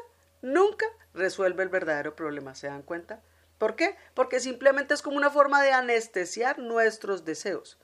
nunca 0.43 0.87
resuelve 1.15 1.65
el 1.65 1.71
verdadero 1.71 2.15
problema. 2.15 2.55
¿Se 2.55 2.69
dan 2.69 2.83
cuenta? 2.83 3.23
¿Por 3.59 3.75
qué? 3.75 3.97
Porque 4.15 4.39
simplemente 4.39 4.95
es 4.95 5.03
como 5.03 5.17
una 5.17 5.31
forma 5.31 5.63
de 5.63 5.73
anestesiar 5.73 6.59
nuestros 6.59 7.25
deseos. 7.25 7.79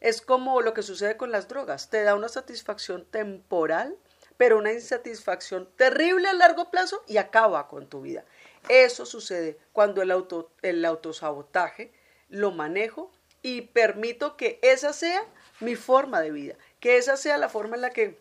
Es 0.00 0.20
como 0.20 0.60
lo 0.60 0.74
que 0.74 0.82
sucede 0.82 1.16
con 1.16 1.30
las 1.30 1.46
drogas. 1.46 1.88
Te 1.88 2.02
da 2.02 2.16
una 2.16 2.28
satisfacción 2.28 3.04
temporal, 3.04 3.96
pero 4.36 4.58
una 4.58 4.72
insatisfacción 4.72 5.70
terrible 5.76 6.28
a 6.28 6.34
largo 6.34 6.70
plazo 6.70 7.04
y 7.06 7.18
acaba 7.18 7.68
con 7.68 7.88
tu 7.88 8.02
vida. 8.02 8.24
Eso 8.68 9.06
sucede 9.06 9.58
cuando 9.72 10.02
el, 10.02 10.10
auto, 10.10 10.50
el 10.62 10.84
autosabotaje 10.84 11.92
lo 12.28 12.50
manejo 12.50 13.12
y 13.42 13.62
permito 13.62 14.36
que 14.36 14.58
esa 14.62 14.92
sea 14.92 15.22
mi 15.60 15.76
forma 15.76 16.20
de 16.20 16.32
vida 16.32 16.56
que 16.82 16.96
esa 16.96 17.16
sea 17.16 17.38
la 17.38 17.48
forma 17.48 17.76
en 17.76 17.82
la 17.82 17.90
que 17.90 18.18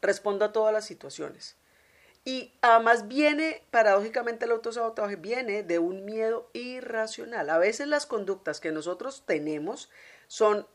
responda 0.00 0.46
a 0.46 0.52
todas 0.52 0.72
las 0.72 0.86
situaciones. 0.86 1.56
Y 2.24 2.52
además 2.62 3.08
viene, 3.08 3.64
paradójicamente 3.72 4.44
el 4.44 4.52
autosabotaje 4.52 5.16
viene 5.16 5.64
de 5.64 5.80
un 5.80 6.04
miedo 6.04 6.48
irracional. 6.52 7.50
A 7.50 7.58
veces 7.58 7.88
las 7.88 8.06
conductas 8.06 8.60
que 8.60 8.70
nosotros 8.70 9.24
tenemos 9.26 9.90
son, 10.28 10.68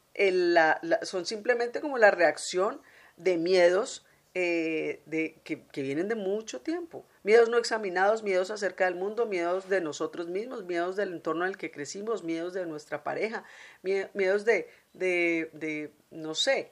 son 1.04 1.26
simplemente 1.26 1.80
como 1.80 1.98
la 1.98 2.12
reacción 2.12 2.82
de 3.16 3.38
miedos 3.38 4.06
eh, 4.34 5.02
de, 5.06 5.40
que, 5.46 5.82
vienen 5.82 6.10
de 6.10 6.16
mucho 6.16 6.60
tiempo. 6.60 7.06
Miedos 7.24 7.48
no 7.48 7.58
examinados, 7.58 8.24
miedos 8.24 8.52
acerca 8.52 8.86
del 8.86 8.96
mundo, 8.96 9.26
miedos 9.26 9.70
de 9.70 9.80
nosotros 9.80 10.28
mismos, 10.28 10.66
miedos 10.66 10.98
del 10.98 11.14
entorno 11.14 11.46
en 11.46 11.52
el 11.52 11.58
que 11.58 11.72
crecimos, 11.72 12.26
miedos 12.26 12.54
de 12.54 12.66
nuestra 12.66 13.06
pareja, 13.06 13.46
miedos 13.84 14.44
de, 14.44 14.70
de, 14.94 15.50
de 15.54 15.94
no 16.12 16.36
sé, 16.36 16.72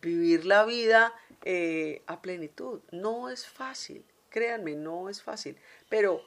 vivir 0.00 0.44
la 0.46 0.64
vida 0.64 1.14
eh, 1.44 2.02
a 2.06 2.20
plenitud. 2.20 2.80
No 2.90 3.28
es 3.28 3.46
fácil, 3.46 4.04
créanme, 4.28 4.76
no 4.76 5.08
es 5.08 5.22
fácil, 5.22 5.56
pero 5.88 6.22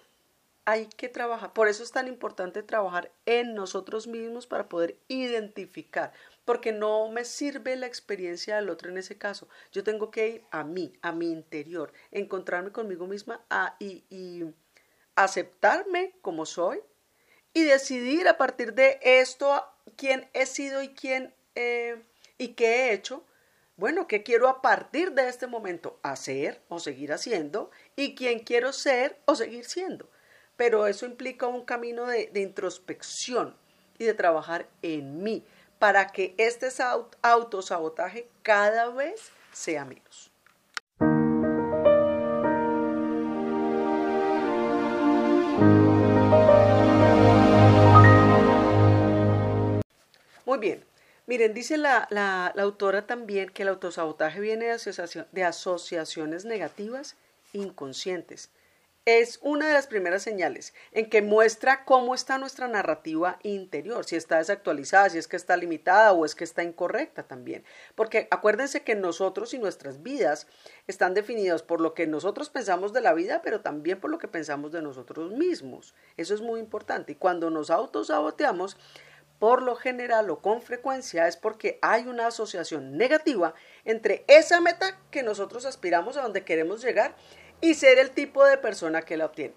hay 0.65 0.87
que 0.87 1.09
trabajar. 1.09 1.53
Por 1.53 1.67
eso 1.67 1.83
es 1.83 1.91
tan 1.91 2.07
importante 2.07 2.63
trabajar 2.63 3.11
en 3.25 3.53
nosotros 3.53 4.07
mismos 4.07 4.47
para 4.47 4.69
poder 4.69 4.97
identificar, 5.07 6.13
porque 6.45 6.71
no 6.71 7.09
me 7.09 7.25
sirve 7.25 7.75
la 7.75 7.87
experiencia 7.87 8.55
del 8.55 8.69
otro 8.69 8.89
en 8.89 8.97
ese 8.97 9.17
caso. 9.17 9.47
Yo 9.71 9.83
tengo 9.83 10.09
que 10.09 10.27
ir 10.27 10.43
a 10.51 10.63
mí, 10.63 10.93
a 11.01 11.11
mi 11.11 11.31
interior, 11.31 11.91
encontrarme 12.11 12.71
conmigo 12.71 13.07
misma 13.07 13.43
y, 13.79 14.45
aceptarme 15.15 16.15
como 16.23 16.43
soy 16.43 16.79
y 17.53 17.63
decidir 17.65 18.27
a 18.27 18.35
partir 18.35 18.73
de 18.73 18.99
esto 19.03 19.63
quién 19.95 20.27
he 20.33 20.47
sido 20.47 20.81
y 20.81 20.89
quién 20.89 21.35
y 22.39 22.47
qué 22.55 22.65
he 22.89 22.93
hecho 22.93 23.23
bueno, 23.75 24.07
¿qué 24.07 24.21
quiero 24.21 24.49
a 24.49 24.61
partir 24.61 25.13
de 25.13 25.27
este 25.27 25.47
momento 25.47 25.99
hacer 26.03 26.61
o 26.69 26.79
seguir 26.79 27.11
haciendo? 27.11 27.71
¿Y 27.95 28.13
quién 28.13 28.39
quiero 28.39 28.71
ser 28.71 29.19
o 29.25 29.35
seguir 29.35 29.65
siendo? 29.65 30.07
Pero 30.55 30.85
eso 30.85 31.07
implica 31.07 31.47
un 31.47 31.65
camino 31.65 32.05
de, 32.05 32.29
introspección 32.35 33.57
y 33.97 34.05
de 34.05 34.13
trabajar 34.13 34.67
en 34.83 35.23
mí 35.23 35.43
para 35.79 36.07
que 36.07 36.35
este 36.37 36.67
autosabotaje 37.23 38.29
cada 38.43 38.89
vez 38.89 39.31
sea 39.51 39.85
menos. 39.85 40.31
Muy 50.45 50.59
bien, 50.59 50.85
Miren, 51.25 51.53
dice 51.53 51.77
la, 51.77 52.07
la, 52.09 52.47
autora 52.47 53.07
también 53.07 53.49
que 53.49 53.63
el 53.63 53.69
autosabotaje 53.69 54.41
viene 54.41 54.65
de, 54.65 55.25
de 55.31 55.43
asociaciones 55.43 56.43
negativas 56.43 57.15
inconscientes. 57.53 58.49
Es 59.05 59.39
una 59.41 59.67
de 59.67 59.73
las 59.73 59.87
primeras 59.87 60.23
señales 60.23 60.73
en 60.93 61.09
que 61.09 61.21
muestra 61.21 61.83
cómo 61.83 62.15
está 62.15 62.37
nuestra 62.37 62.69
narrativa 62.69 63.37
interior, 63.43 64.05
si 64.05 64.15
está 64.15 64.37
desactualizada, 64.37 65.09
si 65.09 65.17
es 65.17 65.27
que 65.27 65.35
está 65.35 65.57
limitada 65.57 66.13
o 66.13 66.23
es 66.23 66.35
que 66.35 66.45
está 66.45 66.63
incorrecta 66.63 67.23
también. 67.23 67.65
Porque 67.95 68.29
acuérdense 68.31 68.83
que 68.83 68.95
nosotros 68.95 69.53
y 69.53 69.59
nuestras 69.59 70.03
vidas 70.03 70.47
están 70.87 71.13
definidos 71.13 71.63
por 71.63 71.81
lo 71.81 71.93
que 71.93 72.07
nosotros 72.07 72.49
pensamos 72.49 72.93
de 72.93 73.01
la 73.01 73.13
vida, 73.13 73.41
pero 73.41 73.59
también 73.59 73.99
por 73.99 74.09
lo 74.09 74.19
que 74.19 74.29
pensamos 74.29 74.71
de 74.71 74.81
nosotros 74.81 75.31
mismos. 75.31 75.93
Eso 76.15 76.33
es 76.33 76.39
muy 76.39 76.61
importante. 76.61 77.11
Y 77.11 77.15
cuando 77.15 77.49
nos 77.49 77.71
autosaboteamos, 77.71 78.77
por 79.43 79.61
lo 79.61 79.75
general 79.75 80.29
o 80.29 80.39
con 80.39 80.61
frecuencia 80.61 81.27
es 81.27 81.35
porque 81.35 81.77
hay 81.81 82.07
una 82.07 82.27
asociación 82.27 82.95
negativa 82.95 83.53
entre 83.83 84.23
esa 84.29 84.61
meta 84.61 84.97
que 85.11 85.21
nosotros 85.21 85.65
aspiramos 85.65 86.15
a 86.15 86.21
donde 86.21 86.45
queremos 86.45 86.81
llegar 86.81 87.13
y 87.59 87.73
ser 87.73 87.99
el 87.99 88.11
tipo 88.11 88.45
de 88.45 88.57
persona 88.57 89.01
que 89.01 89.17
la 89.17 89.25
obtiene. 89.25 89.53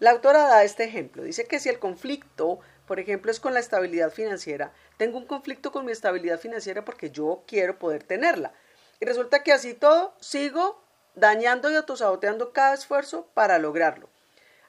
La 0.00 0.10
autora 0.10 0.48
da 0.48 0.64
este 0.64 0.82
ejemplo. 0.82 1.22
Dice 1.22 1.44
que 1.44 1.60
si 1.60 1.68
el 1.68 1.78
conflicto, 1.78 2.58
por 2.88 2.98
ejemplo, 2.98 3.30
es 3.30 3.38
con 3.38 3.54
la 3.54 3.60
estabilidad 3.60 4.10
financiera, 4.10 4.72
tengo 4.96 5.16
un 5.16 5.26
conflicto 5.26 5.70
con 5.70 5.84
mi 5.84 5.92
estabilidad 5.92 6.40
financiera 6.40 6.84
porque 6.84 7.12
yo 7.12 7.44
quiero 7.46 7.78
poder 7.78 8.02
tenerla. 8.02 8.52
Y 8.98 9.04
resulta 9.04 9.44
que 9.44 9.52
así 9.52 9.74
todo 9.74 10.12
sigo 10.18 10.82
dañando 11.14 11.70
y 11.70 11.76
autosaboteando 11.76 12.52
cada 12.52 12.74
esfuerzo 12.74 13.28
para 13.34 13.60
lograrlo. 13.60 14.10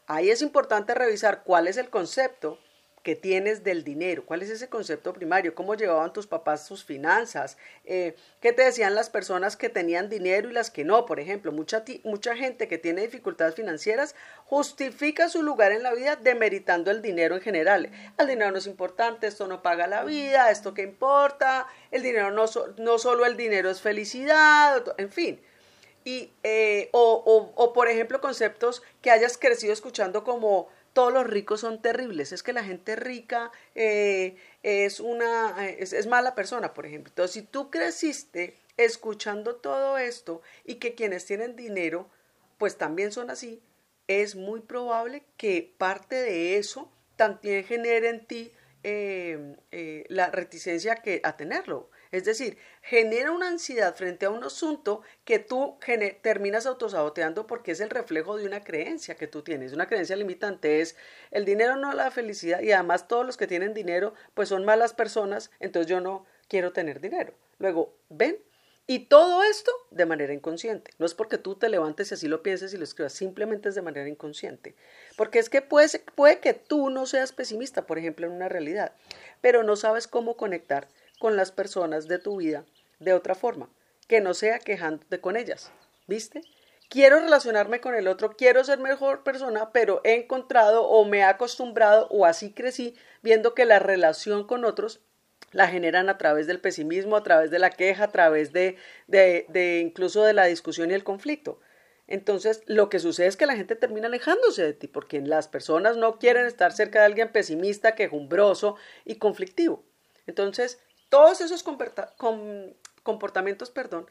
Ahí 0.06 0.30
es 0.30 0.44
importante 0.44 0.94
revisar 0.94 1.41
cuál 1.46 1.65
es 1.65 1.77
el 1.77 1.89
concepto 1.89 2.60
que 3.03 3.15
tienes 3.15 3.63
del 3.63 3.84
dinero, 3.84 4.25
cuál 4.25 4.43
es 4.43 4.50
ese 4.50 4.70
concepto 4.70 5.13
primario, 5.13 5.55
cómo 5.55 5.75
llevaban 5.75 6.13
tus 6.13 6.27
papás 6.27 6.65
sus 6.65 6.84
finanzas, 6.84 7.58
eh, 7.86 8.15
qué 8.41 8.53
te 8.53 8.63
decían 8.63 8.93
las 8.93 9.10
personas 9.10 9.58
que 9.58 9.70
tenían 9.70 10.10
dinero 10.10 10.50
y 10.50 10.53
las 10.53 10.70
que 10.70 10.84
no, 10.84 11.05
por 11.05 11.20
ejemplo, 11.20 11.51
mucha, 11.51 11.84
mucha 12.03 12.36
gente 12.36 12.67
que 12.67 12.77
tiene 12.77 13.01
dificultades 13.01 13.55
financieras 13.55 14.15
justifica 14.46 15.29
su 15.29 15.41
lugar 15.41 15.72
en 15.72 15.84
la 15.84 15.93
vida 15.93 16.15
demeritando 16.15 16.91
el 16.91 17.01
dinero 17.01 17.36
en 17.36 17.41
general. 17.41 17.89
El 18.17 18.27
dinero 18.27 18.51
no 18.51 18.58
es 18.60 18.67
importante, 18.67 19.27
esto 19.27 19.48
no 19.48 19.63
paga 19.63 19.88
la 19.88 20.03
vida, 20.03 20.51
esto 20.51 20.74
qué 20.74 20.84
importa, 20.84 21.67
el 21.89 22.03
dinero 22.03 22.31
no, 22.31 22.46
no 22.77 23.00
solo 23.00 23.25
el 23.25 23.36
dinero 23.36 23.70
es 23.70 23.81
felicidad, 23.81 24.84
en 24.98 25.10
fin. 25.10 25.41
Y, 26.03 26.31
eh, 26.43 26.89
o, 26.93 27.53
o, 27.55 27.74
por 27.74 27.88
ejemplo, 27.88 28.22
conceptos 28.22 28.81
que 29.01 29.12
hayas 29.12 29.38
crecido 29.38 29.72
escuchando 29.72 30.24
como 30.24 30.67
todos 30.93 31.13
los 31.13 31.27
ricos 31.27 31.62
son 31.62 31.81
terribles, 31.81 32.31
es 32.31 32.43
que 32.43 32.53
la 32.53 32.63
gente 32.63 32.95
rica 32.95 33.51
eh, 33.75 34.36
es 34.63 35.00
una 35.00 35.69
es, 35.69 35.93
es, 35.93 36.07
mala 36.07 36.36
persona, 36.36 36.74
por 36.74 36.86
ejemplo. 36.86 37.10
Entonces, 37.12 37.33
si 37.33 37.41
tú 37.41 37.69
creciste 37.69 38.57
escuchando 38.77 39.55
todo 39.55 39.98
esto 39.98 40.41
y 40.65 40.75
que 40.75 40.95
quienes 40.95 41.25
tienen 41.25 41.55
dinero, 41.55 42.10
pues 42.57 42.77
también 42.77 43.12
son 43.12 43.29
así, 43.29 43.62
es 44.07 44.36
muy 44.36 44.62
probable 44.62 45.24
que 45.38 45.74
parte 45.77 46.15
de 46.15 46.57
eso 46.57 46.91
también 47.15 47.63
genere 47.63 48.10
en 48.10 48.25
ti 48.25 48.51
eh, 48.83 49.55
eh, 49.71 50.05
la 50.10 50.31
reticencia 50.31 50.95
que, 50.95 51.21
a 51.24 51.38
tenerlo. 51.38 51.89
Es 52.12 52.25
decir, 52.25 52.58
genera 52.82 53.32
una 53.32 53.48
ansiedad 53.48 53.96
frente 53.96 54.25
a 54.25 54.30
un 54.30 54.44
asunto 54.44 55.01
que 55.24 55.39
tú 55.39 55.77
terminas 56.22 56.65
autosaboteando 56.65 57.48
porque 57.48 57.72
es 57.72 57.80
el 57.80 57.89
reflejo 57.89 58.36
de 58.36 58.46
una 58.46 58.63
creencia 58.63 59.15
que 59.15 59.27
tú 59.27 59.44
tienes. 59.44 59.72
Una 59.72 59.88
creencia 59.88 60.18
limitante 60.18 60.82
es 60.82 60.98
el 61.32 61.46
dinero 61.46 61.77
no 61.77 61.94
la 61.94 62.12
felicidad 62.12 62.62
y 62.62 62.74
además 62.74 63.08
todos 63.08 63.25
los 63.25 63.38
que 63.38 63.48
tienen 63.48 63.74
dinero 63.74 64.13
pues 64.34 64.50
son 64.50 64.65
malas 64.65 64.94
personas, 64.94 65.51
entonces 65.60 65.89
yo 65.89 66.01
no 66.01 66.25
quiero 66.50 66.74
tener 66.74 67.00
dinero. 67.00 67.34
Luego, 67.60 67.96
ven, 68.10 68.38
y 68.88 69.06
todo 69.06 69.44
esto 69.44 69.72
de 69.89 70.06
manera 70.06 70.34
inconsciente. 70.34 70.91
No 70.98 71.06
es 71.06 71.13
porque 71.13 71.38
tú 71.38 71.56
te 71.56 71.70
levantes 71.70 72.12
y 72.12 72.15
así 72.15 72.27
lo 72.27 72.44
pienses 72.44 72.74
y 72.74 72.77
lo 72.77 72.84
escribas, 72.84 73.13
simplemente 73.13 73.70
es 73.70 73.75
de 73.75 73.82
manera 73.82 74.10
inconsciente. 74.10 74.75
Porque 75.15 75.39
es 75.39 75.50
que 75.50 75.62
puede, 75.62 75.88
puede 76.15 76.41
que 76.41 76.53
tú 76.53 76.89
no 76.89 77.06
seas 77.06 77.32
pesimista, 77.32 77.86
por 77.86 78.00
ejemplo, 78.00 78.25
en 78.25 78.34
una 78.34 78.50
realidad, 78.50 78.94
pero 79.39 79.63
no 79.63 79.77
sabes 79.77 80.08
cómo 80.08 80.36
conectar 80.36 80.89
con 81.22 81.36
las 81.36 81.51
personas 81.51 82.08
de 82.08 82.18
tu 82.18 82.38
vida 82.38 82.66
de 82.98 83.13
otra 83.13 83.36
forma, 83.36 83.70
que 84.08 84.22
no 84.22 84.34
sea 84.34 84.58
quejándote 84.58 85.22
con 85.22 85.38
ellas. 85.38 85.72
¿Viste? 86.08 86.42
Quiero 86.90 87.20
relacionarme 87.20 87.80
con 87.80 87.94
el 87.94 88.08
otro, 88.08 88.36
quiero 88.36 88.63
ser 88.63 88.80
mejor 88.80 89.24
persona, 89.24 89.72
pero 89.72 90.01
he 90.04 90.16
encontrado 90.16 90.84
o 90.84 91.06
me 91.06 91.20
he 91.20 91.24
acostumbrado 91.24 92.08
o 92.10 92.25
así 92.25 92.54
crecí 92.54 92.96
viendo 93.22 93.54
que 93.54 93.66
la 93.66 93.78
relación 93.78 94.48
con 94.48 94.66
otros 94.66 95.00
la 95.51 95.68
generan 95.68 96.10
a 96.10 96.18
través 96.18 96.48
del 96.48 96.60
pesimismo, 96.60 97.16
a 97.16 97.24
través 97.24 97.51
de 97.51 97.60
la 97.60 97.70
queja, 97.70 98.06
a 98.06 98.12
través 98.12 98.51
de, 98.51 98.78
de, 99.06 99.46
de, 99.50 99.80
incluso 99.80 100.24
de 100.24 100.34
la 100.34 100.46
discusión 100.46 100.90
y 100.90 100.96
el 100.96 101.04
conflicto. 101.04 101.60
Entonces, 102.08 102.63
lo 102.66 102.90
que 102.90 103.00
sucede 103.00 103.28
es 103.28 103.38
que 103.38 103.46
la 103.46 103.56
gente 103.56 103.75
termina 103.75 104.08
alejándose 104.08 104.63
de 104.63 104.74
ti, 104.74 104.88
porque 104.88 105.22
las 105.22 105.48
personas 105.48 105.98
no 105.98 106.18
quieren 106.18 106.48
estar 106.48 106.72
cerca 106.72 107.00
de 107.00 107.06
alguien 107.06 107.32
pesimista, 107.32 107.94
quejumbroso 107.94 108.75
y 109.06 109.16
conflictivo. 109.16 109.84
Entonces, 110.28 110.80
todos 111.12 111.41
esos 111.41 111.63
comportamientos, 113.03 113.70
perdón, 113.70 114.08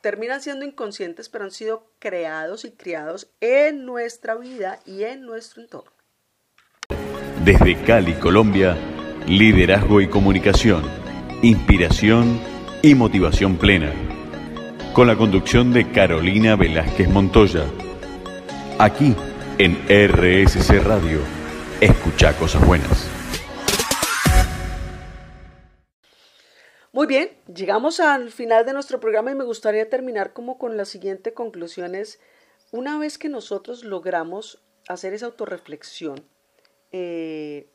terminan 0.00 0.40
siendo 0.40 0.64
inconscientes, 0.64 1.28
pero 1.28 1.44
han 1.44 1.50
sido 1.50 1.92
creados 1.98 2.64
y 2.64 2.72
criados 2.72 3.30
en 3.40 3.84
nuestra 3.84 4.34
vida 4.34 4.80
y 4.86 5.04
en 5.04 5.26
nuestro 5.26 5.62
entorno. 5.62 5.92
Desde 7.44 7.80
Cali, 7.84 8.14
Colombia, 8.14 8.76
Liderazgo 9.26 10.00
y 10.00 10.08
comunicación, 10.08 10.82
inspiración 11.42 12.40
y 12.80 12.94
motivación 12.94 13.58
plena. 13.58 13.92
Con 14.94 15.08
la 15.08 15.16
conducción 15.16 15.72
de 15.72 15.92
Carolina 15.92 16.56
Velázquez 16.56 17.08
Montoya. 17.08 17.66
Aquí 18.78 19.14
en 19.58 19.76
RSC 19.86 20.82
Radio. 20.82 21.20
Escucha 21.80 22.32
cosas 22.38 22.66
buenas. 22.66 23.11
Muy 27.02 27.08
bien, 27.08 27.32
llegamos 27.52 27.98
al 27.98 28.30
final 28.30 28.64
de 28.64 28.72
nuestro 28.72 29.00
programa 29.00 29.32
y 29.32 29.34
me 29.34 29.42
gustaría 29.42 29.90
terminar 29.90 30.32
como 30.32 30.56
con 30.56 30.76
la 30.76 30.84
siguiente 30.84 31.34
conclusión 31.34 31.96
es, 31.96 32.20
una 32.70 32.96
vez 32.96 33.18
que 33.18 33.28
nosotros 33.28 33.82
logramos 33.82 34.62
hacer 34.86 35.12
esa 35.12 35.26
autorreflexión, 35.26 36.24
eh, 36.92 37.66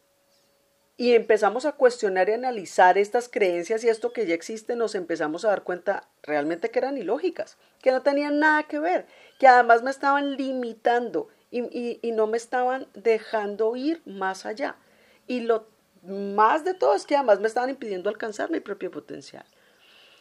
y 0.96 1.12
empezamos 1.12 1.66
a 1.66 1.74
cuestionar 1.74 2.30
y 2.30 2.36
analizar 2.36 2.98
estas 2.98 3.28
creencias 3.28 3.84
y 3.84 3.90
esto 3.90 4.14
que 4.14 4.26
ya 4.26 4.34
existe, 4.34 4.78
nos 4.78 4.96
empezamos 4.96 5.44
a 5.44 5.50
dar 5.50 5.64
cuenta 5.64 6.08
realmente 6.24 6.72
que 6.72 6.80
eran 6.80 6.98
ilógicas, 6.98 7.58
que 7.82 7.92
no 7.92 8.04
tenían 8.04 8.40
nada 8.40 8.64
que 8.64 8.80
ver, 8.80 9.08
que 9.40 9.48
además 9.48 9.84
me 9.84 9.92
estaban 9.92 10.38
limitando 10.38 11.28
y, 11.52 12.00
y 12.02 12.12
no 12.14 12.28
me 12.28 12.38
estaban 12.38 12.88
dejando 12.94 13.76
ir 13.76 14.02
más 14.06 14.46
allá. 14.46 14.78
Y 15.28 15.42
lo 15.42 15.68
más 16.08 16.64
de 16.64 16.74
todo 16.74 16.96
es 16.96 17.06
que 17.06 17.16
además 17.16 17.40
me 17.40 17.48
estaban 17.48 17.70
impidiendo 17.70 18.10
alcanzar 18.10 18.50
mi 18.50 18.60
propio 18.60 18.92
potencial. 18.92 19.46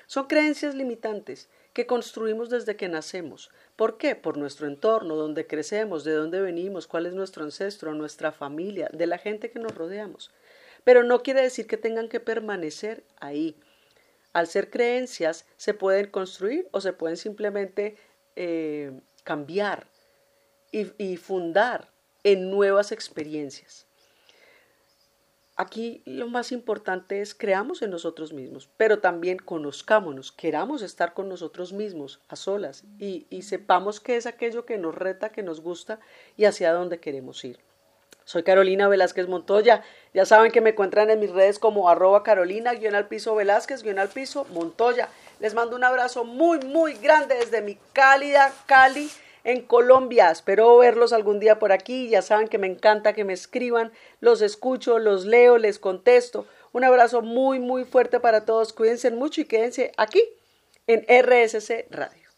Son 0.07 0.27
creencias 0.27 0.75
limitantes 0.75 1.49
que 1.72 1.87
construimos 1.87 2.49
desde 2.49 2.77
que 2.77 2.88
nacemos. 2.88 3.51
¿Por 3.75 3.99
qué? 3.99 4.14
Por 4.14 4.37
nuestro 4.37 4.66
entorno, 4.66 5.16
donde 5.16 5.46
crecemos, 5.46 6.05
de 6.05 6.12
dónde 6.12 6.40
venimos, 6.40 6.87
cuál 6.87 7.07
es 7.07 7.14
nuestro 7.14 7.44
ancestro, 7.44 7.94
nuestra 7.94 8.33
familia, 8.33 8.88
de 8.92 9.07
la 9.07 9.18
gente 9.18 9.51
que 9.51 9.59
nos 9.59 9.75
rodeamos 9.75 10.31
pero 10.87 11.03
no 11.03 11.25
quiere 11.25 11.42
decir 11.42 11.66
que 11.66 11.77
tengan 11.77 12.09
que 12.09 12.20
permanecer 12.20 13.03
ahí. 13.18 13.57
Al 14.33 14.46
ser 14.46 14.70
creencias, 14.70 15.44
se 15.57 15.75
pueden 15.75 16.12
construir 16.12 16.68
o 16.70 16.81
se 16.81 16.92
pueden 16.92 17.16
simplemente 17.16 17.96
eh, 18.37 18.92
cambiar 19.25 19.88
y, 20.70 20.92
y 20.96 21.16
fundar 21.16 21.90
en 22.22 22.53
nuevas 22.53 22.92
experiencias. 22.92 23.86
Aquí 25.59 26.03
lo 26.05 26.29
más 26.29 26.53
importante 26.53 27.23
es 27.23 27.35
creamos 27.35 27.81
en 27.81 27.90
nosotros 27.90 28.35
mismos, 28.35 28.69
pero 28.77 28.99
también 28.99 29.38
conozcámonos, 29.38 30.31
queramos 30.31 30.83
estar 30.83 31.14
con 31.14 31.31
nosotros 31.31 31.73
mismos 31.73 32.21
a 32.29 32.37
solas 32.37 32.85
y, 32.99 33.27
sepamos 33.40 33.99
qué 33.99 34.16
es 34.16 34.27
aquello 34.27 34.66
que 34.66 34.77
nos 34.77 34.95
reta, 34.95 35.31
que 35.31 35.42
nos 35.42 35.62
gusta 35.62 35.99
y 36.37 36.45
hacia 36.45 36.75
dónde 36.75 37.01
queremos 37.01 37.42
ir. 37.42 37.59
Soy 38.25 38.42
Carolina 38.42 38.88
Velázquez 38.88 39.29
Montoya. 39.29 39.83
Ya 40.12 40.27
saben 40.27 40.51
que 40.51 40.61
me 40.61 40.71
encuentran 40.71 41.11
en 41.11 41.21
mis 41.21 41.31
redes 41.31 41.59
como 41.59 41.88
arroba 41.88 42.23
Carolina, 42.23 42.75
guion 42.75 42.97
al 42.97 43.07
piso 43.07 43.35
Velázquez, 43.35 43.83
guion 43.83 44.01
al 44.01 44.09
piso 44.09 44.47
Montoya. 44.53 45.09
Les 45.38 45.55
mando 45.55 45.77
un 45.77 45.85
abrazo 45.85 46.25
muy, 46.25 46.59
muy 46.59 46.95
grande 46.95 47.37
desde 47.37 47.62
mi 47.62 47.79
cálida 47.92 48.53
Cali 48.66 49.09
en 49.47 49.63
Colombia. 49.63 50.31
Espero 50.31 50.77
verlos 50.77 51.15
algún 51.15 51.41
día 51.41 51.59
por 51.59 51.73
aquí. 51.73 52.09
Ya 52.11 52.21
saben 52.21 52.49
que 52.49 52.59
me 52.59 52.67
encanta 52.67 53.15
que 53.15 53.25
me 53.25 53.33
escriban. 53.33 53.93
Los 54.21 54.43
escucho, 54.43 54.99
los 54.99 55.25
leo, 55.25 55.57
les 55.57 55.79
contesto. 55.79 56.47
Un 56.73 56.85
abrazo 56.85 57.23
muy, 57.23 57.59
muy 57.59 57.85
fuerte 57.85 58.21
para 58.21 58.45
todos. 58.45 58.75
Cuídense 58.75 59.11
mucho 59.11 59.41
y 59.41 59.45
quédense 59.47 59.93
aquí 59.97 60.23
en 60.87 61.07
RSC 61.09 61.87
Radio. 61.91 62.29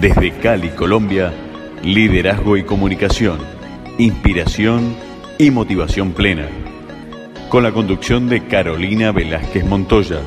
Desde 0.00 0.32
Cali, 0.38 0.70
Colombia, 0.70 1.32
liderazgo 1.82 2.56
y 2.56 2.64
comunicación 2.64 3.60
inspiración 4.00 4.96
y 5.36 5.50
motivación 5.50 6.12
plena. 6.12 6.48
Con 7.50 7.62
la 7.62 7.72
conducción 7.72 8.28
de 8.28 8.46
Carolina 8.46 9.12
Velázquez 9.12 9.64
Montoya. 9.64 10.20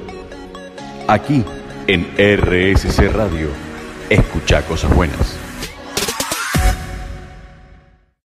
Aquí 1.07 1.43
en 1.87 2.05
RSC 2.17 3.11
Radio. 3.11 3.47
Escucha 4.09 4.61
cosas 4.63 4.95
buenas. 4.95 5.42